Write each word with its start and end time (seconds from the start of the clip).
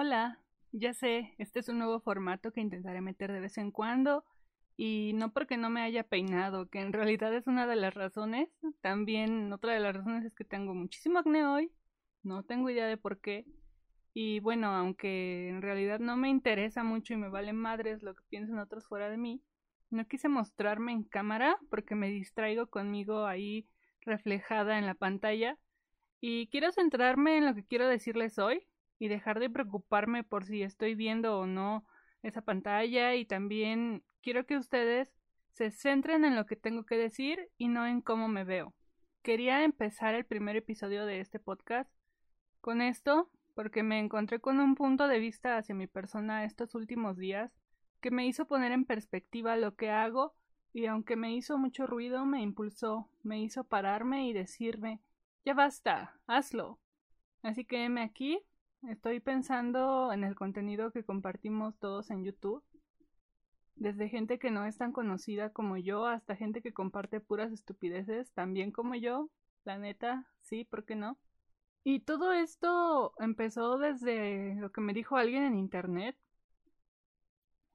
Hola, 0.00 0.38
ya 0.70 0.94
sé, 0.94 1.34
este 1.38 1.58
es 1.58 1.68
un 1.68 1.78
nuevo 1.78 1.98
formato 1.98 2.52
que 2.52 2.60
intentaré 2.60 3.00
meter 3.00 3.32
de 3.32 3.40
vez 3.40 3.58
en 3.58 3.72
cuando 3.72 4.24
y 4.76 5.10
no 5.16 5.32
porque 5.32 5.56
no 5.56 5.70
me 5.70 5.80
haya 5.82 6.04
peinado, 6.04 6.70
que 6.70 6.80
en 6.80 6.92
realidad 6.92 7.34
es 7.34 7.48
una 7.48 7.66
de 7.66 7.74
las 7.74 7.94
razones. 7.94 8.48
También 8.80 9.52
otra 9.52 9.72
de 9.72 9.80
las 9.80 9.96
razones 9.96 10.24
es 10.24 10.32
que 10.36 10.44
tengo 10.44 10.72
muchísimo 10.72 11.18
acné 11.18 11.44
hoy, 11.44 11.72
no 12.22 12.44
tengo 12.44 12.70
idea 12.70 12.86
de 12.86 12.96
por 12.96 13.20
qué. 13.20 13.44
Y 14.14 14.38
bueno, 14.38 14.68
aunque 14.68 15.48
en 15.48 15.62
realidad 15.62 15.98
no 15.98 16.16
me 16.16 16.28
interesa 16.28 16.84
mucho 16.84 17.14
y 17.14 17.16
me 17.16 17.28
valen 17.28 17.56
madres 17.56 18.00
lo 18.04 18.14
que 18.14 18.22
piensen 18.28 18.60
otros 18.60 18.86
fuera 18.86 19.10
de 19.10 19.16
mí, 19.16 19.42
no 19.90 20.06
quise 20.06 20.28
mostrarme 20.28 20.92
en 20.92 21.02
cámara 21.02 21.58
porque 21.70 21.96
me 21.96 22.08
distraigo 22.08 22.68
conmigo 22.68 23.26
ahí 23.26 23.66
reflejada 24.02 24.78
en 24.78 24.86
la 24.86 24.94
pantalla. 24.94 25.58
Y 26.20 26.46
quiero 26.50 26.70
centrarme 26.70 27.36
en 27.36 27.46
lo 27.46 27.54
que 27.56 27.64
quiero 27.64 27.88
decirles 27.88 28.38
hoy 28.38 28.64
y 28.98 29.08
dejar 29.08 29.40
de 29.40 29.50
preocuparme 29.50 30.24
por 30.24 30.44
si 30.44 30.62
estoy 30.62 30.94
viendo 30.94 31.38
o 31.38 31.46
no 31.46 31.84
esa 32.22 32.42
pantalla 32.42 33.14
y 33.14 33.24
también 33.24 34.02
quiero 34.22 34.46
que 34.46 34.56
ustedes 34.56 35.12
se 35.50 35.70
centren 35.70 36.24
en 36.24 36.36
lo 36.36 36.46
que 36.46 36.56
tengo 36.56 36.84
que 36.84 36.96
decir 36.96 37.50
y 37.56 37.68
no 37.68 37.86
en 37.86 38.00
cómo 38.00 38.28
me 38.28 38.44
veo. 38.44 38.74
Quería 39.22 39.64
empezar 39.64 40.14
el 40.14 40.24
primer 40.24 40.56
episodio 40.56 41.06
de 41.06 41.20
este 41.20 41.38
podcast 41.38 41.90
con 42.60 42.80
esto 42.80 43.30
porque 43.54 43.82
me 43.82 43.98
encontré 43.98 44.40
con 44.40 44.60
un 44.60 44.74
punto 44.74 45.08
de 45.08 45.18
vista 45.18 45.56
hacia 45.56 45.74
mi 45.74 45.86
persona 45.86 46.44
estos 46.44 46.74
últimos 46.74 47.16
días 47.16 47.52
que 48.00 48.10
me 48.10 48.26
hizo 48.26 48.46
poner 48.46 48.72
en 48.72 48.84
perspectiva 48.84 49.56
lo 49.56 49.74
que 49.74 49.90
hago 49.90 50.34
y 50.72 50.86
aunque 50.86 51.16
me 51.16 51.34
hizo 51.34 51.58
mucho 51.58 51.86
ruido 51.86 52.24
me 52.24 52.42
impulsó, 52.42 53.08
me 53.22 53.40
hizo 53.40 53.64
pararme 53.64 54.28
y 54.28 54.32
decirme 54.32 55.00
ya 55.48 55.54
basta, 55.54 56.20
hazlo. 56.26 56.78
Así 57.42 57.64
que 57.64 57.84
heme 57.84 58.02
aquí, 58.02 58.38
estoy 58.88 59.20
pensando 59.20 60.12
en 60.12 60.24
el 60.24 60.34
contenido 60.34 60.90
que 60.90 61.04
compartimos 61.04 61.78
todos 61.78 62.10
en 62.10 62.24
YouTube 62.24 62.62
desde 63.76 64.08
gente 64.08 64.38
que 64.38 64.50
no 64.50 64.64
es 64.66 64.76
tan 64.76 64.92
conocida 64.92 65.50
como 65.52 65.76
yo 65.76 66.06
hasta 66.06 66.36
gente 66.36 66.62
que 66.62 66.72
comparte 66.72 67.20
puras 67.20 67.52
estupideces, 67.52 68.30
también 68.32 68.72
como 68.72 68.94
yo, 68.94 69.30
la 69.64 69.78
neta, 69.78 70.26
sí, 70.42 70.64
¿por 70.64 70.84
qué 70.84 70.96
no? 70.96 71.18
Y 71.84 72.00
todo 72.00 72.32
esto 72.32 73.14
empezó 73.20 73.78
desde 73.78 74.54
lo 74.56 74.72
que 74.72 74.80
me 74.80 74.94
dijo 74.94 75.16
alguien 75.16 75.44
en 75.44 75.56
internet, 75.56 76.16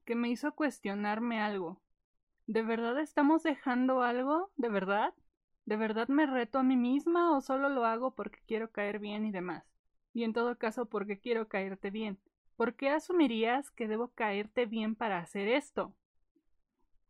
que 0.04 0.14
me 0.14 0.28
hizo 0.30 0.54
cuestionarme 0.54 1.40
algo. 1.40 1.82
¿De 2.46 2.62
verdad 2.62 2.98
estamos 3.00 3.42
dejando 3.42 4.02
algo? 4.02 4.52
¿De 4.56 4.68
verdad? 4.68 5.14
¿De 5.66 5.76
verdad 5.76 6.08
me 6.08 6.26
reto 6.26 6.58
a 6.58 6.62
mí 6.62 6.76
misma 6.76 7.36
o 7.36 7.40
solo 7.42 7.68
lo 7.70 7.86
hago 7.86 8.14
porque 8.14 8.40
quiero 8.46 8.70
caer 8.70 8.98
bien 9.00 9.26
y 9.26 9.32
demás? 9.32 9.64
Y 10.14 10.24
en 10.24 10.32
todo 10.32 10.56
caso, 10.56 10.86
porque 10.86 11.18
quiero 11.18 11.48
caerte 11.48 11.90
bien. 11.90 12.18
¿Por 12.56 12.74
qué 12.74 12.88
asumirías 12.88 13.70
que 13.72 13.88
debo 13.88 14.08
caerte 14.08 14.64
bien 14.64 14.94
para 14.94 15.18
hacer 15.18 15.48
esto? 15.48 15.92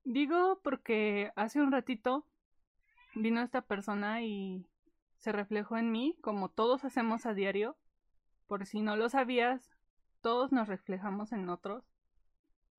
Digo 0.04 0.60
porque 0.62 1.30
hace 1.36 1.60
un 1.60 1.70
ratito 1.70 2.26
vino 3.14 3.42
esta 3.42 3.60
persona 3.60 4.22
y 4.22 4.66
se 5.18 5.32
reflejó 5.32 5.76
en 5.76 5.92
mí, 5.92 6.16
como 6.22 6.48
todos 6.48 6.84
hacemos 6.84 7.26
a 7.26 7.34
diario. 7.34 7.76
Por 8.46 8.66
si 8.66 8.80
no 8.80 8.96
lo 8.96 9.08
sabías, 9.08 9.70
todos 10.20 10.52
nos 10.52 10.68
reflejamos 10.68 11.32
en 11.32 11.48
otros. 11.48 11.84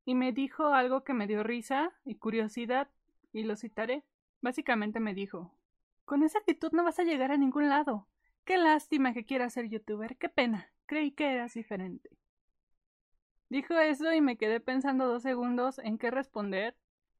Y 0.04 0.14
me 0.14 0.32
dijo 0.32 0.74
algo 0.74 1.02
que 1.02 1.14
me 1.14 1.26
dio 1.26 1.42
risa 1.42 1.92
y 2.04 2.16
curiosidad, 2.16 2.88
y 3.32 3.44
lo 3.44 3.56
citaré. 3.56 4.04
Básicamente 4.40 5.00
me 5.00 5.14
dijo 5.14 5.52
Con 6.04 6.22
esa 6.22 6.38
actitud 6.38 6.72
no 6.72 6.84
vas 6.84 6.98
a 6.98 7.04
llegar 7.04 7.32
a 7.32 7.36
ningún 7.36 7.68
lado. 7.68 8.06
Qué 8.46 8.58
lástima 8.58 9.12
que 9.12 9.24
quieras 9.24 9.54
ser 9.54 9.68
youtuber, 9.68 10.16
qué 10.18 10.28
pena. 10.28 10.70
Creí 10.86 11.10
que 11.10 11.32
eras 11.32 11.54
diferente. 11.54 12.08
Dijo 13.48 13.74
eso 13.74 14.12
y 14.12 14.20
me 14.20 14.36
quedé 14.36 14.60
pensando 14.60 15.08
dos 15.08 15.24
segundos 15.24 15.80
en 15.80 15.98
qué 15.98 16.12
responder, 16.12 16.76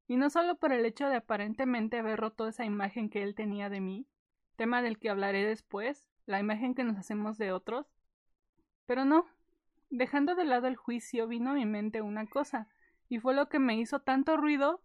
y 0.07 0.17
no 0.19 0.31
solo 0.31 0.55
por 0.55 0.73
el 0.73 0.87
hecho 0.87 1.09
de 1.09 1.17
aparentemente 1.17 1.99
haber 1.99 2.21
roto 2.21 2.47
esa 2.47 2.65
imagen 2.65 3.11
que 3.11 3.25
él 3.25 3.35
tenía 3.35 3.69
de 3.69 3.81
mí, 3.81 4.07
tema 4.55 4.83
del 4.83 5.01
que 5.01 5.11
hablaré 5.11 5.45
después, 5.45 6.07
la 6.27 6.39
imagen 6.39 6.77
que 6.77 6.85
nos 6.85 6.97
hacemos 6.97 7.39
de 7.39 7.51
otros, 7.51 7.87
pero 8.87 9.05
no, 9.05 9.27
dejando 9.91 10.37
de 10.37 10.45
lado 10.45 10.69
el 10.69 10.77
juicio 10.77 11.27
vino 11.27 11.51
a 11.51 11.55
mi 11.55 11.67
mente 11.67 12.03
una 12.03 12.29
cosa, 12.29 12.69
y 13.09 13.19
fue 13.19 13.35
lo 13.35 13.49
que 13.49 13.59
me 13.59 13.77
hizo 13.77 13.99
tanto 13.99 14.37
ruido 14.37 14.81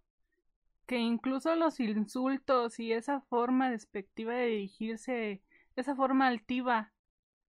que 0.88 0.98
incluso 0.98 1.56
los 1.56 1.80
insultos 1.80 2.80
y 2.80 2.94
esa 2.94 3.22
forma 3.22 3.70
despectiva 3.70 4.34
de 4.34 4.48
dirigirse, 4.48 5.44
esa 5.76 5.96
forma 5.96 6.28
altiva 6.28 6.94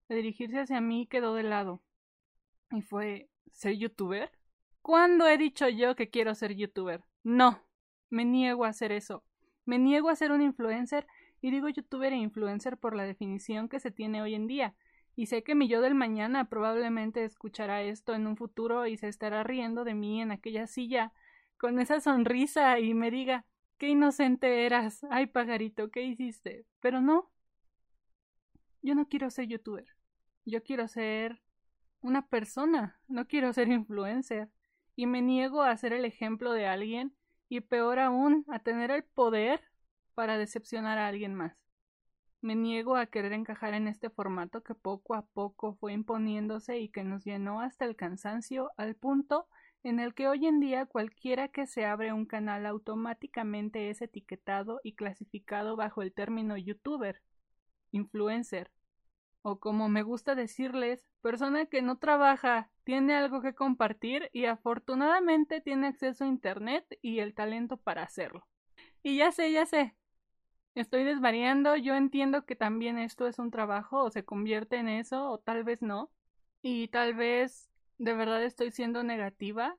de 0.09 0.15
dirigirse 0.15 0.59
hacia 0.59 0.81
mí 0.81 1.07
quedó 1.07 1.33
de 1.33 1.43
lado. 1.43 1.81
Y 2.71 2.81
fue 2.81 3.31
¿Ser 3.51 3.77
youtuber? 3.77 4.31
¿Cuándo 4.81 5.27
he 5.27 5.37
dicho 5.37 5.67
yo 5.67 5.95
que 5.95 6.09
quiero 6.09 6.33
ser 6.35 6.55
youtuber? 6.55 7.03
No, 7.23 7.61
me 8.09 8.25
niego 8.25 8.65
a 8.65 8.69
hacer 8.69 8.91
eso. 8.91 9.23
Me 9.65 9.77
niego 9.77 10.09
a 10.09 10.15
ser 10.15 10.31
un 10.31 10.41
influencer 10.41 11.05
y 11.41 11.51
digo 11.51 11.69
youtuber 11.69 12.13
e 12.13 12.17
influencer 12.17 12.77
por 12.77 12.95
la 12.95 13.03
definición 13.03 13.69
que 13.69 13.79
se 13.79 13.91
tiene 13.91 14.21
hoy 14.21 14.35
en 14.35 14.47
día. 14.47 14.75
Y 15.15 15.27
sé 15.27 15.43
que 15.43 15.55
mi 15.55 15.67
yo 15.67 15.81
del 15.81 15.95
mañana 15.95 16.45
probablemente 16.45 17.23
escuchará 17.23 17.83
esto 17.83 18.13
en 18.15 18.25
un 18.25 18.37
futuro 18.37 18.87
y 18.87 18.97
se 18.97 19.07
estará 19.07 19.43
riendo 19.43 19.83
de 19.83 19.93
mí 19.93 20.21
en 20.21 20.31
aquella 20.31 20.65
silla 20.67 21.13
con 21.57 21.79
esa 21.79 21.99
sonrisa 21.99 22.79
y 22.79 22.93
me 22.93 23.11
diga 23.11 23.45
qué 23.77 23.89
inocente 23.89 24.65
eras. 24.65 25.05
Ay, 25.11 25.27
pajarito, 25.27 25.91
¿qué 25.91 26.03
hiciste? 26.03 26.65
Pero 26.79 27.01
no. 27.01 27.30
Yo 28.81 28.95
no 28.95 29.07
quiero 29.07 29.29
ser 29.29 29.47
youtuber. 29.47 29.85
Yo 30.45 30.63
quiero 30.63 30.87
ser 30.87 31.41
una 32.01 32.27
persona, 32.27 32.99
no 33.07 33.27
quiero 33.27 33.53
ser 33.53 33.67
influencer, 33.69 34.49
y 34.95 35.05
me 35.05 35.21
niego 35.21 35.61
a 35.61 35.77
ser 35.77 35.93
el 35.93 36.05
ejemplo 36.05 36.51
de 36.53 36.67
alguien, 36.67 37.15
y 37.49 37.61
peor 37.61 37.99
aún, 37.99 38.45
a 38.49 38.59
tener 38.59 38.91
el 38.91 39.03
poder 39.03 39.61
para 40.15 40.37
decepcionar 40.37 40.97
a 40.97 41.07
alguien 41.07 41.35
más. 41.35 41.57
Me 42.41 42.55
niego 42.55 42.95
a 42.95 43.05
querer 43.05 43.33
encajar 43.33 43.73
en 43.75 43.87
este 43.87 44.09
formato 44.09 44.63
que 44.63 44.73
poco 44.73 45.13
a 45.13 45.27
poco 45.27 45.75
fue 45.75 45.93
imponiéndose 45.93 46.79
y 46.79 46.89
que 46.89 47.03
nos 47.03 47.23
llenó 47.23 47.61
hasta 47.61 47.85
el 47.85 47.95
cansancio 47.95 48.71
al 48.77 48.95
punto 48.95 49.47
en 49.83 49.99
el 49.99 50.13
que 50.13 50.27
hoy 50.27 50.47
en 50.47 50.59
día 50.59 50.85
cualquiera 50.85 51.49
que 51.49 51.67
se 51.67 51.85
abre 51.85 52.13
un 52.13 52.25
canal 52.25 52.65
automáticamente 52.65 53.89
es 53.89 54.01
etiquetado 54.01 54.79
y 54.83 54.93
clasificado 54.93 55.75
bajo 55.75 56.01
el 56.01 56.13
término 56.13 56.57
youtuber, 56.57 57.21
influencer, 57.91 58.71
o 59.41 59.59
como 59.59 59.89
me 59.89 60.03
gusta 60.03 60.35
decirles, 60.35 61.07
persona 61.21 61.65
que 61.65 61.81
no 61.81 61.97
trabaja, 61.97 62.69
tiene 62.83 63.15
algo 63.15 63.41
que 63.41 63.55
compartir 63.55 64.29
y 64.33 64.45
afortunadamente 64.45 65.61
tiene 65.61 65.87
acceso 65.87 66.23
a 66.23 66.27
Internet 66.27 66.85
y 67.01 67.19
el 67.19 67.33
talento 67.33 67.77
para 67.77 68.03
hacerlo. 68.03 68.47
Y 69.03 69.17
ya 69.17 69.31
sé, 69.31 69.51
ya 69.51 69.65
sé. 69.65 69.95
Estoy 70.75 71.03
desvariando, 71.03 71.75
yo 71.75 71.95
entiendo 71.95 72.45
que 72.45 72.55
también 72.55 72.97
esto 72.97 73.27
es 73.27 73.39
un 73.39 73.51
trabajo 73.51 74.03
o 74.03 74.11
se 74.11 74.23
convierte 74.23 74.77
en 74.77 74.87
eso 74.89 75.29
o 75.29 75.39
tal 75.39 75.63
vez 75.63 75.81
no. 75.81 76.11
Y 76.61 76.87
tal 76.89 77.13
vez 77.15 77.69
de 77.97 78.13
verdad 78.13 78.43
estoy 78.43 78.71
siendo 78.71 79.03
negativa. 79.03 79.75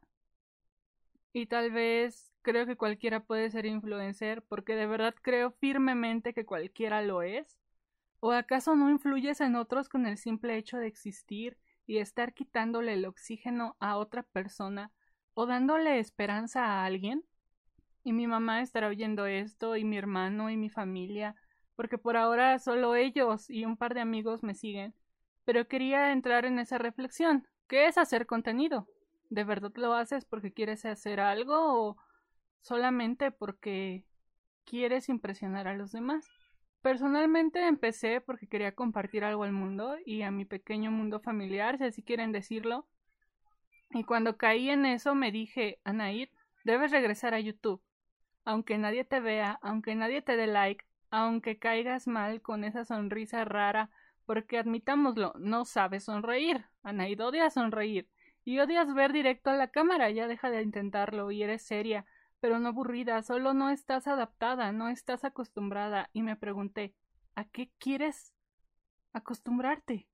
Y 1.33 1.47
tal 1.47 1.71
vez 1.71 2.33
creo 2.43 2.67
que 2.67 2.77
cualquiera 2.77 3.21
puede 3.25 3.51
ser 3.51 3.65
influencer 3.65 4.43
porque 4.43 4.75
de 4.77 4.87
verdad 4.87 5.15
creo 5.23 5.53
firmemente 5.53 6.35
que 6.35 6.45
cualquiera 6.45 7.01
lo 7.03 7.23
es. 7.23 7.62
¿O 8.25 8.31
acaso 8.31 8.77
no 8.77 8.89
influyes 8.89 9.41
en 9.41 9.57
otros 9.57 9.89
con 9.89 10.07
el 10.07 10.17
simple 10.17 10.57
hecho 10.57 10.79
de 10.79 10.87
existir 10.87 11.59
y 11.89 11.99
estar 11.99 12.35
quitándole 12.35 12.93
el 12.93 13.05
oxígeno 13.05 13.77
a 13.81 13.97
otra 13.97 14.23
persona 14.23 14.93
o 15.35 15.45
dándole 15.45 15.99
esperanza 15.99 16.65
a 16.65 16.85
alguien? 16.85 17.25
Y 18.05 18.13
mi 18.13 18.29
mamá 18.29 18.63
estará 18.63 18.87
oyendo 18.87 19.27
esto 19.27 19.77
y 19.77 19.83
mi 19.83 19.99
hermano 19.99 20.51
y 20.51 20.57
mi 20.57 20.71
familia, 20.71 21.35
porque 21.75 21.99
por 21.99 22.17
ahora 22.17 22.61
solo 22.61 22.95
ellos 22.95 23.51
y 23.51 23.65
un 23.65 23.77
par 23.77 23.93
de 23.93 24.03
amigos 24.03 24.45
me 24.45 24.55
siguen. 24.55 24.95
Pero 25.45 25.67
quería 25.67 26.13
entrar 26.13 26.45
en 26.45 26.61
esa 26.61 26.79
reflexión. 26.79 27.49
¿Qué 27.67 27.89
es 27.89 27.99
hacer 27.99 28.27
contenido? 28.27 28.87
¿De 29.31 29.43
verdad 29.43 29.73
lo 29.75 29.95
haces 29.95 30.25
porque 30.27 30.53
quieres 30.53 30.85
hacer 30.85 31.19
algo 31.19 31.57
o 31.57 31.97
solamente 32.61 33.33
porque 33.33 34.07
quieres 34.65 35.09
impresionar 35.09 35.67
a 35.67 35.75
los 35.75 35.91
demás? 35.91 36.42
Personalmente 36.83 37.65
empecé 37.67 38.21
porque 38.21 38.49
quería 38.49 38.75
compartir 38.75 39.23
algo 39.23 39.45
al 39.45 39.53
mundo 39.53 39.97
y 40.05 40.23
a 40.23 40.33
mi 40.33 40.45
pequeño 40.45 40.91
mundo 40.91 41.21
familiar, 41.21 41.79
si 41.79 41.85
así 41.85 42.03
quieren 42.03 42.33
decirlo. 42.33 42.87
Y 43.91 44.03
cuando 44.03 44.37
caí 44.37 44.69
en 44.69 44.85
eso 44.85 45.15
me 45.15 45.31
dije, 45.31 45.79
Anaid, 45.85 46.29
debes 46.65 46.91
regresar 46.91 47.35
a 47.35 47.41
YouTube. 47.41 47.81
Aunque 48.45 48.79
nadie 48.79 49.05
te 49.05 49.21
vea, 49.21 49.61
aunque 49.63 49.95
nadie 49.95 50.23
te 50.23 50.37
dé 50.37 50.49
like, 50.49 50.85
aunque 51.11 51.57
caigas 51.57 52.09
mal 52.09 52.43
con 52.43 52.65
esa 52.65 52.85
sonrisa 52.85 53.45
rara, 53.45 53.91
porque 54.27 54.59
admitámoslo, 54.59 55.35
no 55.39 55.65
sabes 55.65 56.05
sonreír. 56.05 56.65
Anaid 56.83 57.25
odia 57.25 57.49
sonreír. 57.51 58.09
Y 58.45 58.59
odias 58.59 58.93
ver 58.93 59.13
directo 59.13 59.51
a 59.51 59.57
la 59.57 59.69
cámara, 59.69 60.11
ya 60.11 60.27
deja 60.27 60.51
de 60.51 60.63
intentarlo 60.63 61.31
y 61.31 61.45
eres 61.45 61.63
seria 61.63 62.07
pero 62.43 62.59
no 62.59 62.69
aburrida, 62.69 63.23
solo 63.23 63.55
no 63.55 63.71
estás 63.71 64.07
adaptada, 64.07 64.73
no 64.73 64.89
estás 64.89 65.25
acostumbrada. 65.25 66.11
Y 66.13 66.21
me 66.21 66.37
pregunté, 66.37 66.95
¿a 67.37 67.47
qué 67.47 67.71
quieres 67.79 68.35
acostumbrarte? 69.15 70.09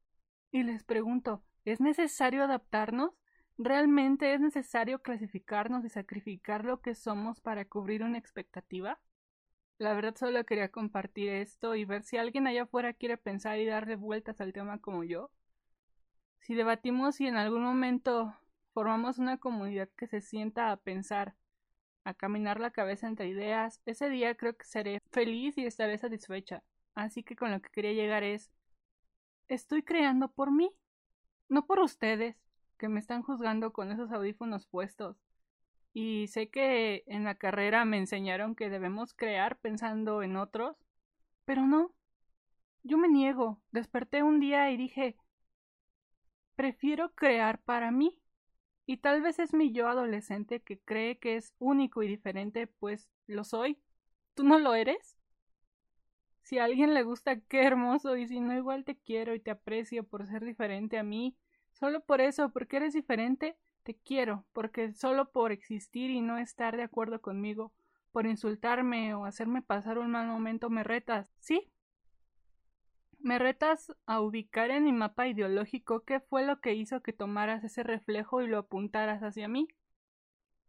Y 0.52 0.62
les 0.62 0.84
pregunto, 0.84 1.42
¿Es 1.69 1.80
necesario 1.82 2.44
adaptarnos? 2.44 3.12
¿Realmente 3.58 4.32
es 4.32 4.40
necesario 4.40 5.02
clasificarnos 5.02 5.84
y 5.84 5.90
sacrificar 5.90 6.64
lo 6.64 6.80
que 6.80 6.94
somos 6.94 7.42
para 7.42 7.66
cubrir 7.66 8.02
una 8.02 8.16
expectativa? 8.16 8.98
La 9.76 9.92
verdad 9.92 10.16
solo 10.16 10.42
quería 10.46 10.70
compartir 10.70 11.28
esto 11.28 11.74
y 11.74 11.84
ver 11.84 12.04
si 12.04 12.16
alguien 12.16 12.46
allá 12.46 12.62
afuera 12.62 12.94
quiere 12.94 13.19
pensar 13.19 13.58
y 13.58 13.66
darle 13.66 13.96
vueltas 13.96 14.40
al 14.40 14.54
tema 14.54 14.78
como 14.78 15.04
yo. 15.04 15.31
Si 16.40 16.54
debatimos 16.54 17.20
y 17.20 17.26
en 17.26 17.36
algún 17.36 17.64
momento 17.64 18.34
formamos 18.72 19.19
una 19.19 19.36
comunidad 19.36 19.90
que 19.94 20.06
se 20.06 20.22
sienta 20.22 20.72
a 20.72 20.78
pensar, 20.78 21.34
a 22.08 22.14
caminar 22.14 22.60
la 22.60 22.70
cabeza 22.70 23.06
entre 23.06 23.28
ideas, 23.28 23.81
ese 23.87 24.08
día 24.10 24.34
creo 24.37 24.56
que 24.56 24.64
seré 24.64 25.00
feliz 25.12 25.58
y 25.58 25.66
estaré 25.66 25.99
satisfecha. 25.99 26.62
Así 26.94 27.22
que 27.22 27.37
con 27.37 27.52
lo 27.52 27.60
que 27.60 27.70
quería 27.70 27.93
llegar 27.93 28.25
es, 28.25 28.50
estoy 29.49 29.82
creando 29.82 30.28
por 30.31 30.52
mí 30.52 30.72
no 31.49 31.66
por 31.66 31.81
ustedes, 31.81 32.37
que 32.78 32.88
me 32.88 33.00
están 33.00 33.22
juzgando 33.22 33.72
con 33.72 33.90
esos 33.90 34.12
audífonos 34.12 34.66
puestos. 34.66 35.16
Y 35.93 36.28
sé 36.28 36.50
que 36.50 37.05
en 37.06 37.25
la 37.25 37.34
carrera 37.37 37.84
me 37.84 37.99
enseñaron 37.99 38.55
que 38.55 38.70
debemos 38.70 39.14
crear 39.14 39.58
pensando 39.58 40.22
en 40.22 40.37
otros, 40.37 40.76
pero 41.44 41.66
no. 41.66 41.93
Yo 42.82 42.99
me 42.99 43.08
niego. 43.08 43.60
Desperté 43.72 44.22
un 44.22 44.40
día 44.40 44.70
y 44.70 44.76
dije, 44.76 45.16
prefiero 46.55 47.14
crear 47.14 47.60
para 47.62 47.90
mí. 47.90 48.20
Y 48.88 48.96
tal 48.96 49.20
vez 49.20 49.38
es 49.38 49.52
mi 49.52 49.70
yo 49.70 49.87
adolescente 49.87 50.61
que 50.61 50.79
cree 50.79 51.19
que 51.19 51.37
es 51.37 51.52
único 51.58 52.02
y 52.02 52.08
diferente, 52.08 52.67
pues 52.67 53.06
lo 53.26 53.44
soy. 53.44 53.76
¿Tú 54.32 54.44
no 54.44 54.58
lo 54.58 54.75
eres? 54.75 55.19
Si 56.40 56.58
a 56.58 56.64
alguien 56.64 56.94
le 56.94 57.02
gusta, 57.02 57.38
qué 57.38 57.64
hermoso, 57.64 58.17
y 58.17 58.26
si 58.26 58.40
no, 58.40 58.56
igual 58.56 58.87
te 58.87 58.96
quiero 58.96 59.35
y 59.35 59.40
te 59.40 59.50
aprecio 59.50 60.05
por 60.05 60.26
ser 60.26 60.43
diferente 60.43 60.96
a 60.96 61.02
mí. 61.02 61.37
Solo 61.70 62.00
por 62.00 62.23
eso, 62.23 62.49
porque 62.49 62.79
eres 62.79 62.94
diferente, 62.94 63.58
te 63.82 63.94
quiero, 63.94 64.46
porque 64.55 64.94
solo 64.94 65.32
por 65.32 65.52
existir 65.52 66.08
y 66.11 66.23
no 66.23 66.38
estar 66.38 66.75
de 66.75 66.84
acuerdo 66.84 67.20
conmigo, 67.20 67.75
por 68.11 68.26
insultarme 68.26 69.12
o 69.12 69.26
hacerme 69.26 69.61
pasar 69.61 69.99
un 69.99 70.11
mal 70.11 70.29
momento, 70.29 70.70
me 70.70 70.82
retas, 70.82 71.31
¿sí? 71.41 71.70
Me 73.20 73.38
retas 73.38 73.93
a 74.06 74.20
ubicar 74.20 74.70
en 74.70 74.85
mi 74.85 74.93
mapa 74.93 75.29
ideológico 75.29 76.05
qué 76.05 76.20
fue 76.20 76.44
lo 76.44 76.61
que 76.61 76.75
hizo 76.75 77.03
que 77.03 77.12
tomaras 77.12 77.62
ese 77.65 77.82
reflejo 77.82 78.43
y 78.43 78.49
lo 78.49 78.59
apuntaras 78.59 79.23
hacia 79.23 79.49
mí. 79.49 79.69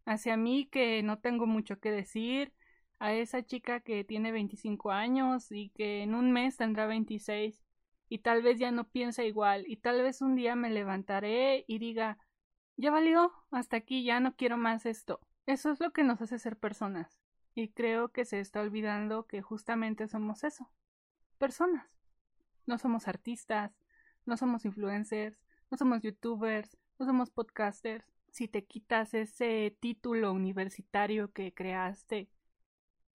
Hacia 0.04 0.36
mí 0.36 0.66
que 0.66 1.02
no 1.02 1.18
tengo 1.18 1.46
mucho 1.46 1.78
que 1.80 1.90
decir, 1.90 2.52
a 2.98 3.14
esa 3.14 3.44
chica 3.44 3.80
que 3.80 4.04
tiene 4.04 4.32
25 4.32 4.90
años 4.90 5.50
y 5.50 5.70
que 5.70 6.02
en 6.02 6.14
un 6.14 6.32
mes 6.32 6.56
tendrá 6.56 6.86
26 6.86 7.62
y 8.08 8.18
tal 8.18 8.42
vez 8.42 8.58
ya 8.58 8.70
no 8.72 8.88
piensa 8.88 9.24
igual 9.24 9.64
y 9.66 9.76
tal 9.78 10.02
vez 10.02 10.20
un 10.20 10.34
día 10.36 10.54
me 10.56 10.70
levantaré 10.70 11.64
y 11.66 11.78
diga 11.78 12.18
ya 12.76 12.90
valió, 12.90 13.32
hasta 13.50 13.76
aquí 13.78 14.04
ya 14.04 14.20
no 14.20 14.36
quiero 14.36 14.56
más 14.58 14.86
esto. 14.86 15.20
Eso 15.46 15.70
es 15.72 15.80
lo 15.80 15.92
que 15.92 16.04
nos 16.04 16.20
hace 16.22 16.38
ser 16.38 16.58
personas 16.58 17.18
y 17.54 17.68
creo 17.70 18.10
que 18.12 18.24
se 18.24 18.40
está 18.40 18.60
olvidando 18.60 19.26
que 19.26 19.42
justamente 19.42 20.08
somos 20.08 20.44
eso, 20.44 20.70
personas. 21.38 21.99
No 22.66 22.78
somos 22.78 23.08
artistas, 23.08 23.72
no 24.26 24.36
somos 24.36 24.64
influencers, 24.64 25.38
no 25.70 25.76
somos 25.78 26.02
youtubers, 26.02 26.76
no 26.98 27.06
somos 27.06 27.30
podcasters. 27.30 28.04
Si 28.30 28.48
te 28.48 28.64
quitas 28.64 29.14
ese 29.14 29.76
título 29.80 30.32
universitario 30.32 31.32
que 31.32 31.52
creaste 31.52 32.28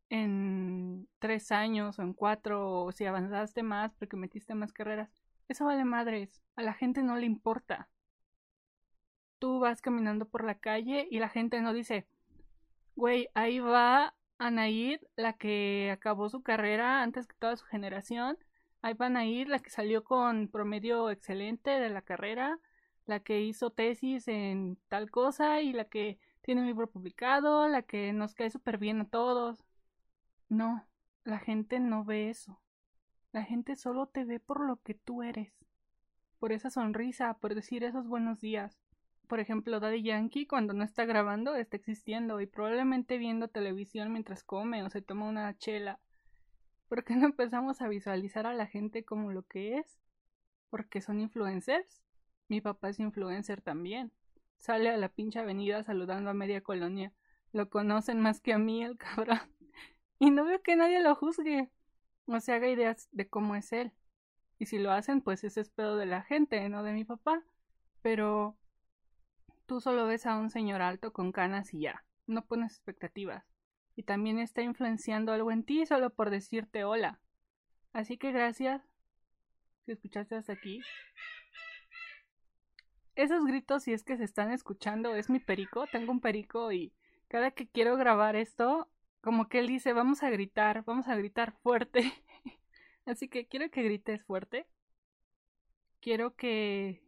en 0.09 1.07
tres 1.19 1.51
años 1.51 1.99
o 1.99 2.03
en 2.03 2.13
cuatro 2.13 2.83
o 2.83 2.91
si 2.91 3.05
avanzaste 3.05 3.63
más 3.63 3.93
porque 3.95 4.17
metiste 4.17 4.55
más 4.55 4.73
carreras. 4.73 5.09
Eso 5.47 5.65
vale 5.65 5.85
madres. 5.85 6.41
A 6.55 6.63
la 6.63 6.73
gente 6.73 7.03
no 7.03 7.15
le 7.17 7.25
importa. 7.25 7.89
Tú 9.39 9.59
vas 9.59 9.81
caminando 9.81 10.27
por 10.27 10.43
la 10.43 10.55
calle 10.55 11.07
y 11.11 11.19
la 11.19 11.29
gente 11.29 11.61
no 11.61 11.73
dice, 11.73 12.07
güey, 12.95 13.29
ahí 13.33 13.59
va 13.59 14.15
Anaid, 14.37 14.99
la 15.15 15.33
que 15.33 15.91
acabó 15.91 16.29
su 16.29 16.41
carrera 16.41 17.03
antes 17.03 17.27
que 17.27 17.35
toda 17.35 17.57
su 17.57 17.65
generación. 17.65 18.37
Ahí 18.85 18.93
va 18.93 19.07
Anaid, 19.07 19.47
la 19.47 19.57
que 19.57 19.71
salió 19.71 20.03
con 20.03 20.47
promedio 20.47 21.09
excelente 21.09 21.71
de 21.71 21.89
la 21.89 22.03
carrera, 22.03 22.59
la 23.07 23.19
que 23.19 23.41
hizo 23.41 23.71
tesis 23.71 24.27
en 24.27 24.77
tal 24.89 25.09
cosa 25.09 25.59
y 25.61 25.73
la 25.73 25.85
que 25.85 26.19
tiene 26.43 26.61
un 26.61 26.67
libro 26.67 26.85
publicado, 26.87 27.67
la 27.67 27.81
que 27.81 28.13
nos 28.13 28.35
cae 28.35 28.51
súper 28.51 28.77
bien 28.77 29.01
a 29.01 29.09
todos. 29.09 29.65
No, 30.49 30.85
la 31.23 31.39
gente 31.39 31.79
no 31.79 32.05
ve 32.05 32.29
eso. 32.29 32.61
La 33.31 33.43
gente 33.43 33.75
solo 33.75 34.05
te 34.05 34.23
ve 34.23 34.39
por 34.39 34.63
lo 34.63 34.75
que 34.83 34.93
tú 34.93 35.23
eres. 35.23 35.51
Por 36.37 36.51
esa 36.51 36.69
sonrisa, 36.69 37.39
por 37.39 37.55
decir 37.55 37.83
esos 37.83 38.07
buenos 38.07 38.39
días. 38.39 38.77
Por 39.27 39.39
ejemplo, 39.39 39.79
Daddy 39.79 40.03
Yankee 40.03 40.45
cuando 40.45 40.73
no 40.73 40.83
está 40.83 41.05
grabando 41.05 41.55
está 41.55 41.75
existiendo 41.75 42.39
y 42.39 42.45
probablemente 42.45 43.17
viendo 43.17 43.47
televisión 43.47 44.11
mientras 44.11 44.43
come 44.43 44.83
o 44.83 44.91
se 44.91 45.01
toma 45.01 45.25
una 45.25 45.57
chela. 45.57 45.99
¿Por 46.87 47.03
qué 47.03 47.15
no 47.15 47.25
empezamos 47.25 47.81
a 47.81 47.87
visualizar 47.87 48.45
a 48.45 48.53
la 48.53 48.67
gente 48.67 49.03
como 49.03 49.31
lo 49.31 49.43
que 49.43 49.77
es? 49.77 49.99
Porque 50.69 51.01
son 51.01 51.19
influencers. 51.19 52.03
Mi 52.47 52.61
papá 52.61 52.89
es 52.89 52.99
influencer 52.99 53.61
también. 53.61 54.11
Sale 54.57 54.89
a 54.89 54.97
la 54.97 55.09
pinche 55.09 55.39
avenida 55.39 55.83
saludando 55.83 56.29
a 56.29 56.33
media 56.33 56.61
colonia. 56.61 57.11
Lo 57.53 57.69
conocen 57.69 58.19
más 58.21 58.39
que 58.39 58.53
a 58.53 58.57
mí, 58.57 58.83
el 58.83 58.97
cabrón. 58.97 59.39
Y 60.19 60.31
no 60.31 60.45
veo 60.45 60.61
que 60.61 60.75
nadie 60.75 61.01
lo 61.01 61.15
juzgue 61.15 61.69
o 62.27 62.39
se 62.39 62.53
haga 62.53 62.67
ideas 62.67 63.07
de 63.11 63.27
cómo 63.27 63.55
es 63.55 63.71
él. 63.73 63.91
Y 64.57 64.67
si 64.67 64.77
lo 64.77 64.91
hacen, 64.91 65.21
pues 65.21 65.43
ese 65.43 65.61
es 65.61 65.69
pedo 65.69 65.97
de 65.97 66.05
la 66.05 66.21
gente, 66.21 66.67
no 66.69 66.83
de 66.83 66.93
mi 66.93 67.03
papá. 67.03 67.43
Pero 68.01 68.55
tú 69.65 69.81
solo 69.81 70.05
ves 70.05 70.25
a 70.25 70.37
un 70.37 70.49
señor 70.49 70.81
alto 70.81 71.11
con 71.13 71.31
canas 71.31 71.73
y 71.73 71.81
ya, 71.81 72.05
no 72.27 72.45
pones 72.45 72.73
expectativas. 72.73 73.54
Y 73.95 74.03
también 74.03 74.39
está 74.39 74.61
influenciando 74.61 75.31
algo 75.31 75.51
en 75.51 75.63
ti 75.63 75.85
solo 75.85 76.09
por 76.09 76.29
decirte 76.29 76.83
hola. 76.83 77.19
Así 77.93 78.17
que 78.17 78.31
gracias 78.31 78.81
si 79.85 79.91
escuchaste 79.91 80.35
hasta 80.35 80.53
aquí. 80.53 80.81
Esos 83.15 83.45
gritos, 83.45 83.83
si 83.83 83.93
es 83.93 84.03
que 84.03 84.17
se 84.17 84.25
están 84.25 84.51
escuchando, 84.51 85.15
es 85.15 85.29
mi 85.29 85.39
perico. 85.39 85.85
Tengo 85.87 86.11
un 86.11 86.19
perico 86.19 86.71
y 86.71 86.91
cada 87.27 87.51
que 87.51 87.67
quiero 87.67 87.95
grabar 87.95 88.35
esto, 88.35 88.89
como 89.21 89.47
que 89.47 89.59
él 89.59 89.67
dice, 89.67 89.93
vamos 89.93 90.23
a 90.23 90.29
gritar, 90.29 90.83
vamos 90.83 91.07
a 91.07 91.15
gritar 91.15 91.53
fuerte. 91.53 92.11
Así 93.05 93.29
que 93.29 93.47
quiero 93.47 93.69
que 93.69 93.83
grites 93.83 94.23
fuerte. 94.23 94.67
Quiero 96.01 96.35
que 96.35 97.01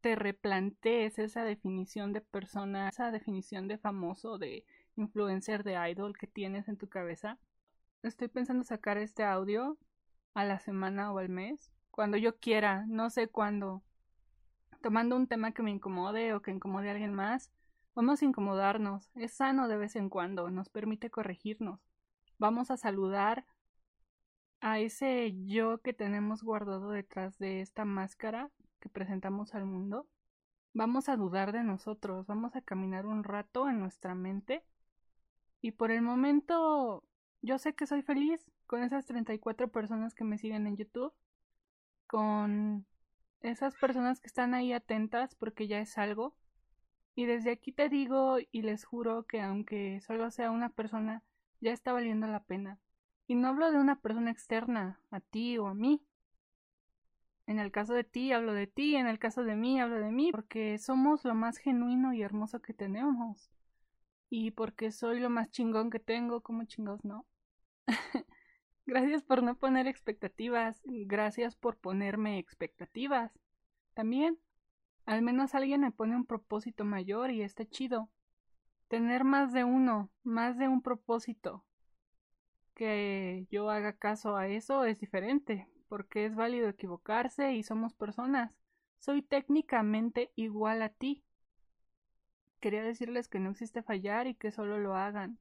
te 0.00 0.16
replantees 0.16 1.18
esa 1.18 1.44
definición 1.44 2.12
de 2.12 2.20
persona, 2.20 2.88
esa 2.88 3.10
definición 3.10 3.68
de 3.68 3.78
famoso, 3.78 4.38
de 4.38 4.64
influencer, 4.96 5.64
de 5.64 5.74
idol 5.90 6.16
que 6.16 6.26
tienes 6.26 6.68
en 6.68 6.76
tu 6.76 6.88
cabeza. 6.88 7.38
Estoy 8.02 8.28
pensando 8.28 8.64
sacar 8.64 8.98
este 8.98 9.24
audio 9.24 9.78
a 10.34 10.44
la 10.44 10.58
semana 10.58 11.12
o 11.12 11.18
al 11.18 11.28
mes, 11.28 11.70
cuando 11.90 12.16
yo 12.16 12.36
quiera, 12.38 12.84
no 12.86 13.10
sé 13.10 13.28
cuándo, 13.28 13.82
tomando 14.82 15.16
un 15.16 15.26
tema 15.26 15.52
que 15.52 15.62
me 15.62 15.70
incomode 15.70 16.34
o 16.34 16.42
que 16.42 16.50
incomode 16.50 16.88
a 16.88 16.92
alguien 16.92 17.14
más, 17.14 17.50
Vamos 17.96 18.22
a 18.22 18.24
incomodarnos, 18.24 19.08
es 19.14 19.34
sano 19.34 19.68
de 19.68 19.76
vez 19.76 19.94
en 19.94 20.08
cuando, 20.08 20.50
nos 20.50 20.68
permite 20.68 21.10
corregirnos. 21.10 21.78
Vamos 22.38 22.72
a 22.72 22.76
saludar 22.76 23.46
a 24.60 24.80
ese 24.80 25.32
yo 25.46 25.78
que 25.78 25.92
tenemos 25.92 26.42
guardado 26.42 26.90
detrás 26.90 27.38
de 27.38 27.60
esta 27.60 27.84
máscara 27.84 28.50
que 28.80 28.88
presentamos 28.88 29.54
al 29.54 29.64
mundo. 29.64 30.08
Vamos 30.72 31.08
a 31.08 31.16
dudar 31.16 31.52
de 31.52 31.62
nosotros, 31.62 32.26
vamos 32.26 32.56
a 32.56 32.62
caminar 32.62 33.06
un 33.06 33.22
rato 33.22 33.68
en 33.68 33.78
nuestra 33.78 34.16
mente. 34.16 34.64
Y 35.64 35.72
por 35.72 35.90
el 35.90 36.02
momento 36.02 37.04
yo 37.40 37.56
sé 37.56 37.74
que 37.74 37.86
soy 37.86 38.02
feliz 38.02 38.50
con 38.66 38.82
esas 38.82 39.06
34 39.06 39.68
personas 39.68 40.14
que 40.14 40.22
me 40.22 40.36
siguen 40.36 40.66
en 40.66 40.76
YouTube, 40.76 41.14
con 42.06 42.84
esas 43.40 43.74
personas 43.76 44.20
que 44.20 44.26
están 44.26 44.52
ahí 44.52 44.74
atentas 44.74 45.34
porque 45.34 45.66
ya 45.66 45.78
es 45.78 45.96
algo, 45.96 46.36
y 47.14 47.24
desde 47.24 47.50
aquí 47.50 47.72
te 47.72 47.88
digo 47.88 48.36
y 48.52 48.60
les 48.60 48.84
juro 48.84 49.22
que 49.22 49.40
aunque 49.40 50.02
solo 50.02 50.30
sea 50.30 50.50
una 50.50 50.68
persona, 50.68 51.22
ya 51.62 51.72
está 51.72 51.94
valiendo 51.94 52.26
la 52.26 52.44
pena. 52.44 52.78
Y 53.26 53.34
no 53.34 53.48
hablo 53.48 53.72
de 53.72 53.78
una 53.78 54.02
persona 54.02 54.30
externa, 54.30 55.00
a 55.10 55.20
ti 55.20 55.56
o 55.56 55.68
a 55.68 55.74
mí. 55.74 56.04
En 57.46 57.58
el 57.58 57.72
caso 57.72 57.94
de 57.94 58.04
ti 58.04 58.32
hablo 58.32 58.52
de 58.52 58.66
ti, 58.66 58.96
en 58.96 59.06
el 59.06 59.18
caso 59.18 59.42
de 59.44 59.56
mí 59.56 59.80
hablo 59.80 59.98
de 59.98 60.12
mí, 60.12 60.30
porque 60.30 60.76
somos 60.76 61.24
lo 61.24 61.34
más 61.34 61.56
genuino 61.56 62.12
y 62.12 62.20
hermoso 62.20 62.60
que 62.60 62.74
tenemos. 62.74 63.50
Y 64.36 64.50
porque 64.50 64.90
soy 64.90 65.20
lo 65.20 65.30
más 65.30 65.48
chingón 65.52 65.90
que 65.90 66.00
tengo, 66.00 66.40
como 66.40 66.64
chingos 66.64 67.04
no. 67.04 67.24
gracias 68.84 69.22
por 69.22 69.44
no 69.44 69.54
poner 69.54 69.86
expectativas, 69.86 70.82
gracias 70.84 71.54
por 71.54 71.76
ponerme 71.76 72.40
expectativas. 72.40 73.30
También 73.94 74.40
al 75.06 75.22
menos 75.22 75.54
alguien 75.54 75.82
me 75.82 75.92
pone 75.92 76.16
un 76.16 76.26
propósito 76.26 76.84
mayor 76.84 77.30
y 77.30 77.42
está 77.42 77.64
chido. 77.64 78.10
Tener 78.88 79.22
más 79.22 79.52
de 79.52 79.62
uno, 79.62 80.10
más 80.24 80.58
de 80.58 80.66
un 80.66 80.82
propósito. 80.82 81.64
Que 82.74 83.46
yo 83.52 83.70
haga 83.70 83.92
caso 83.92 84.36
a 84.36 84.48
eso 84.48 84.84
es 84.84 84.98
diferente, 84.98 85.68
porque 85.88 86.26
es 86.26 86.34
válido 86.34 86.68
equivocarse 86.68 87.52
y 87.52 87.62
somos 87.62 87.94
personas. 87.94 88.58
soy 88.98 89.22
técnicamente 89.22 90.32
igual 90.34 90.82
a 90.82 90.88
ti. 90.88 91.22
Quería 92.60 92.82
decirles 92.82 93.28
que 93.28 93.40
no 93.40 93.50
existe 93.50 93.82
fallar 93.82 94.26
y 94.26 94.34
que 94.34 94.50
solo 94.50 94.78
lo 94.78 94.94
hagan. 94.96 95.38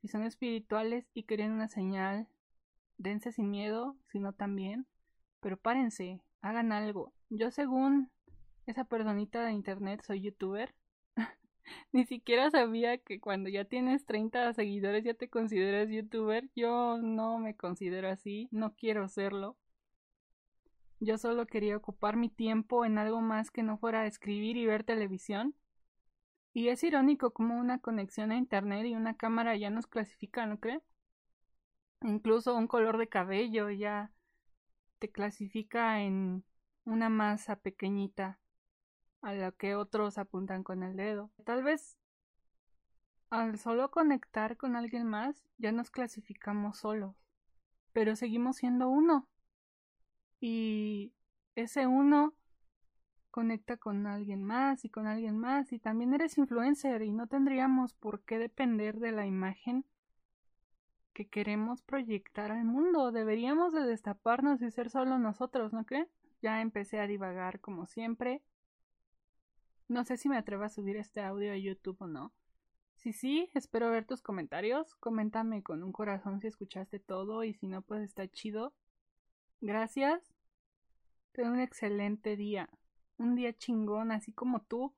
Si 0.00 0.08
son 0.08 0.22
espirituales 0.22 1.06
y 1.14 1.24
quieren 1.24 1.52
una 1.52 1.68
señal, 1.68 2.28
dense 2.98 3.32
sin 3.32 3.50
miedo, 3.50 3.96
sino 4.08 4.32
también, 4.32 4.86
pero 5.40 5.56
párense, 5.56 6.20
hagan 6.40 6.72
algo. 6.72 7.12
Yo 7.28 7.50
según 7.50 8.10
esa 8.66 8.84
personita 8.84 9.44
de 9.44 9.52
internet 9.52 10.02
soy 10.02 10.22
youtuber. 10.22 10.74
Ni 11.92 12.04
siquiera 12.04 12.50
sabía 12.50 12.98
que 12.98 13.20
cuando 13.20 13.48
ya 13.48 13.64
tienes 13.64 14.04
30 14.06 14.52
seguidores 14.54 15.04
ya 15.04 15.14
te 15.14 15.28
consideras 15.28 15.88
youtuber. 15.88 16.48
Yo 16.54 16.98
no 16.98 17.38
me 17.38 17.56
considero 17.56 18.08
así, 18.08 18.48
no 18.50 18.74
quiero 18.74 19.08
serlo. 19.08 19.56
Yo 20.98 21.18
solo 21.18 21.46
quería 21.46 21.76
ocupar 21.76 22.16
mi 22.16 22.28
tiempo 22.28 22.84
en 22.84 22.98
algo 22.98 23.20
más 23.20 23.50
que 23.50 23.62
no 23.62 23.76
fuera 23.78 24.06
escribir 24.06 24.56
y 24.56 24.66
ver 24.66 24.82
televisión. 24.82 25.54
Y 26.56 26.70
es 26.70 26.82
irónico 26.84 27.32
como 27.32 27.58
una 27.58 27.80
conexión 27.80 28.32
a 28.32 28.38
internet 28.38 28.86
y 28.86 28.94
una 28.94 29.14
cámara 29.14 29.54
ya 29.56 29.68
nos 29.68 29.86
clasifican, 29.86 30.48
¿no 30.48 30.58
cree? 30.58 30.80
Incluso 32.00 32.56
un 32.56 32.66
color 32.66 32.96
de 32.96 33.10
cabello 33.10 33.68
ya 33.68 34.10
te 34.98 35.10
clasifica 35.10 36.00
en 36.00 36.44
una 36.86 37.10
masa 37.10 37.56
pequeñita 37.56 38.40
a 39.20 39.34
la 39.34 39.52
que 39.52 39.74
otros 39.74 40.16
apuntan 40.16 40.62
con 40.62 40.82
el 40.82 40.96
dedo. 40.96 41.30
Tal 41.44 41.62
vez 41.62 41.98
al 43.28 43.58
solo 43.58 43.90
conectar 43.90 44.56
con 44.56 44.76
alguien 44.76 45.04
más 45.04 45.44
ya 45.58 45.72
nos 45.72 45.90
clasificamos 45.90 46.78
solos, 46.78 47.14
pero 47.92 48.16
seguimos 48.16 48.56
siendo 48.56 48.88
uno. 48.88 49.28
Y 50.40 51.12
ese 51.54 51.86
uno 51.86 52.32
conecta 53.36 53.76
con 53.76 54.06
alguien 54.06 54.42
más 54.42 54.86
y 54.86 54.88
con 54.88 55.06
alguien 55.06 55.36
más 55.36 55.70
y 55.74 55.78
también 55.78 56.14
eres 56.14 56.38
influencer 56.38 57.02
y 57.02 57.12
no 57.12 57.26
tendríamos 57.26 57.92
por 57.92 58.22
qué 58.22 58.38
depender 58.38 58.98
de 58.98 59.12
la 59.12 59.26
imagen 59.26 59.84
que 61.12 61.28
queremos 61.28 61.82
proyectar 61.82 62.50
al 62.50 62.64
mundo. 62.64 63.12
Deberíamos 63.12 63.74
de 63.74 63.82
destaparnos 63.82 64.62
y 64.62 64.70
ser 64.70 64.88
solo 64.88 65.18
nosotros, 65.18 65.74
¿no 65.74 65.84
cree? 65.84 66.08
Ya 66.40 66.62
empecé 66.62 66.98
a 66.98 67.06
divagar 67.06 67.60
como 67.60 67.84
siempre. 67.84 68.42
No 69.86 70.02
sé 70.04 70.16
si 70.16 70.30
me 70.30 70.38
atrevo 70.38 70.64
a 70.64 70.70
subir 70.70 70.96
este 70.96 71.20
audio 71.20 71.52
a 71.52 71.58
YouTube 71.58 72.00
o 72.00 72.06
no. 72.06 72.32
Si 72.94 73.12
sí, 73.12 73.50
espero 73.52 73.90
ver 73.90 74.06
tus 74.06 74.22
comentarios. 74.22 74.94
Coméntame 74.94 75.62
con 75.62 75.82
un 75.82 75.92
corazón 75.92 76.40
si 76.40 76.46
escuchaste 76.46 77.00
todo 77.00 77.44
y 77.44 77.52
si 77.52 77.66
no, 77.66 77.82
pues 77.82 78.00
está 78.00 78.28
chido. 78.28 78.72
Gracias. 79.60 80.22
Ten 81.32 81.48
un 81.48 81.60
excelente 81.60 82.34
día. 82.36 82.70
Un 83.18 83.34
día 83.34 83.56
chingón, 83.56 84.12
así 84.12 84.32
como 84.32 84.62
tú. 84.62 84.94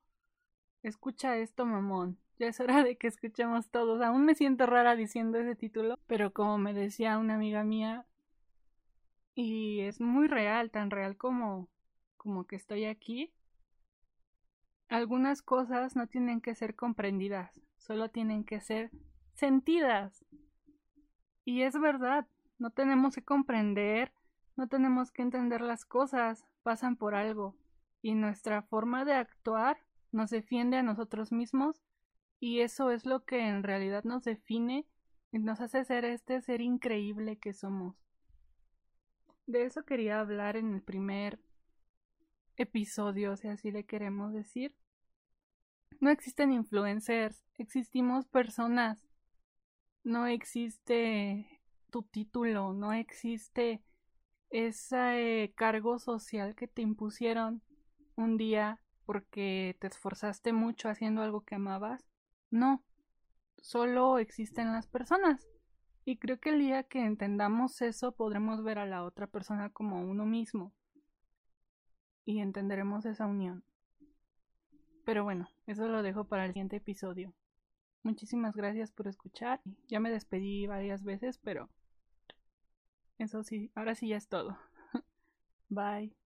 Escucha 0.83 1.37
esto, 1.37 1.65
mamón. 1.65 2.17
Ya 2.37 2.47
es 2.47 2.59
hora 2.59 2.83
de 2.83 2.97
que 2.97 3.07
escuchemos 3.07 3.69
todos. 3.69 4.01
Aún 4.01 4.25
me 4.25 4.35
siento 4.35 4.65
rara 4.65 4.95
diciendo 4.95 5.37
ese 5.37 5.55
título, 5.55 5.97
pero 6.07 6.31
como 6.33 6.57
me 6.57 6.73
decía 6.73 7.17
una 7.17 7.35
amiga 7.35 7.63
mía, 7.63 8.05
y 9.35 9.81
es 9.81 10.01
muy 10.01 10.27
real, 10.27 10.71
tan 10.71 10.91
real 10.91 11.17
como 11.17 11.69
como 12.17 12.45
que 12.45 12.57
estoy 12.57 12.83
aquí 12.83 13.31
algunas 14.89 15.43
cosas 15.43 15.95
no 15.95 16.07
tienen 16.07 16.41
que 16.41 16.55
ser 16.55 16.75
comprendidas, 16.75 17.61
solo 17.77 18.09
tienen 18.09 18.43
que 18.43 18.59
ser 18.59 18.91
sentidas. 19.35 20.25
Y 21.45 21.61
es 21.61 21.79
verdad, 21.79 22.27
no 22.57 22.71
tenemos 22.71 23.15
que 23.15 23.23
comprender, 23.23 24.11
no 24.55 24.67
tenemos 24.67 25.11
que 25.11 25.21
entender 25.21 25.61
las 25.61 25.85
cosas, 25.85 26.45
pasan 26.63 26.95
por 26.95 27.15
algo, 27.15 27.55
y 28.01 28.15
nuestra 28.15 28.61
forma 28.61 29.05
de 29.05 29.13
actuar 29.13 29.77
nos 30.11 30.29
defiende 30.29 30.77
a 30.77 30.83
nosotros 30.83 31.31
mismos, 31.31 31.81
y 32.39 32.61
eso 32.61 32.91
es 32.91 33.05
lo 33.05 33.25
que 33.25 33.47
en 33.47 33.63
realidad 33.63 34.03
nos 34.03 34.23
define 34.23 34.85
y 35.31 35.39
nos 35.39 35.59
hace 35.59 35.83
ser 35.83 36.05
este 36.05 36.41
ser 36.41 36.61
increíble 36.61 37.37
que 37.37 37.53
somos. 37.53 37.95
De 39.45 39.65
eso 39.65 39.83
quería 39.83 40.19
hablar 40.19 40.55
en 40.57 40.73
el 40.73 40.81
primer 40.81 41.39
episodio, 42.55 43.35
si 43.35 43.47
así 43.47 43.71
le 43.71 43.85
queremos 43.85 44.33
decir. 44.33 44.75
No 45.99 46.09
existen 46.09 46.51
influencers, 46.51 47.43
existimos 47.57 48.27
personas. 48.27 49.05
No 50.03 50.27
existe 50.27 51.61
tu 51.89 52.03
título, 52.03 52.73
no 52.73 52.93
existe 52.93 53.83
ese 54.49 55.53
cargo 55.55 55.99
social 55.99 56.55
que 56.55 56.67
te 56.67 56.81
impusieron 56.81 57.61
un 58.19 58.37
día 58.37 58.79
porque 59.05 59.75
te 59.79 59.87
esforzaste 59.87 60.53
mucho 60.53 60.89
haciendo 60.89 61.21
algo 61.21 61.41
que 61.41 61.55
amabas. 61.55 62.05
No, 62.51 62.83
solo 63.57 64.19
existen 64.19 64.71
las 64.71 64.87
personas. 64.87 65.47
Y 66.05 66.17
creo 66.17 66.39
que 66.39 66.49
el 66.49 66.59
día 66.59 66.83
que 66.83 67.03
entendamos 67.03 67.81
eso 67.81 68.11
podremos 68.11 68.63
ver 68.63 68.79
a 68.79 68.85
la 68.85 69.03
otra 69.03 69.27
persona 69.27 69.69
como 69.69 70.01
uno 70.01 70.25
mismo 70.25 70.73
y 72.25 72.39
entenderemos 72.39 73.05
esa 73.05 73.25
unión. 73.25 73.63
Pero 75.05 75.23
bueno, 75.23 75.49
eso 75.65 75.87
lo 75.87 76.03
dejo 76.03 76.25
para 76.25 76.45
el 76.45 76.51
siguiente 76.51 76.77
episodio. 76.77 77.33
Muchísimas 78.03 78.55
gracias 78.55 78.91
por 78.91 79.07
escuchar. 79.07 79.61
Ya 79.87 79.99
me 79.99 80.11
despedí 80.11 80.67
varias 80.67 81.03
veces, 81.03 81.39
pero 81.39 81.69
eso 83.17 83.43
sí, 83.43 83.71
ahora 83.75 83.95
sí 83.95 84.09
ya 84.09 84.17
es 84.17 84.27
todo. 84.27 84.57
Bye. 85.69 86.18